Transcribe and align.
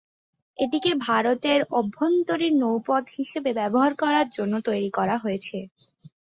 এটিকে 0.59 0.91
ভারতের 1.05 1.59
অভ্যন্তরীণ 1.73 2.53
নৌপথ 2.61 3.05
হিসাবে 3.17 3.51
ব্যবহার 3.59 3.91
করার 3.95 4.27
জন্য 4.37 4.53
তৈরি 4.67 4.89
করা 4.97 5.15
হচ্ছে। 5.17 5.57